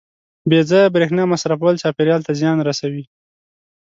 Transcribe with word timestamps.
•بې 0.49 0.59
ځایه 0.69 0.93
برېښنا 0.95 1.23
مصرفول 1.33 1.75
چاپېریال 1.83 2.21
ته 2.27 2.31
زیان 2.39 2.57
رسوي. 2.69 3.03